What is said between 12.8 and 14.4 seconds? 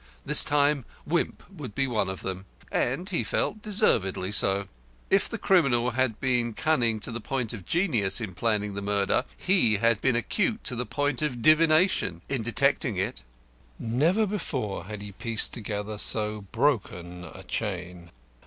it. Never